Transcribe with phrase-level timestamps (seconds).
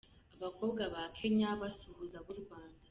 [0.35, 2.79] Abakobwa ba Kenya basuhuza ab'u Rwanda.